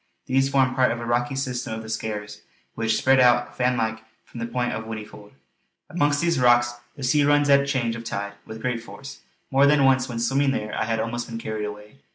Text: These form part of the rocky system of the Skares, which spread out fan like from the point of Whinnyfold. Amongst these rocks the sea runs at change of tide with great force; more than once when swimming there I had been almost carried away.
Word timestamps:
These 0.25 0.49
form 0.49 0.73
part 0.73 0.91
of 0.91 0.97
the 0.97 1.05
rocky 1.05 1.35
system 1.35 1.73
of 1.75 1.83
the 1.83 1.87
Skares, 1.87 2.41
which 2.73 2.97
spread 2.97 3.19
out 3.19 3.55
fan 3.55 3.77
like 3.77 4.01
from 4.25 4.39
the 4.39 4.47
point 4.47 4.71
of 4.73 4.85
Whinnyfold. 4.85 5.31
Amongst 5.91 6.21
these 6.21 6.39
rocks 6.39 6.73
the 6.95 7.03
sea 7.03 7.23
runs 7.23 7.51
at 7.51 7.67
change 7.67 7.95
of 7.95 8.03
tide 8.03 8.33
with 8.43 8.63
great 8.63 8.81
force; 8.81 9.19
more 9.51 9.67
than 9.67 9.85
once 9.85 10.09
when 10.09 10.17
swimming 10.17 10.53
there 10.53 10.75
I 10.75 10.85
had 10.85 10.95
been 10.95 11.05
almost 11.05 11.37
carried 11.39 11.65
away. 11.65 11.99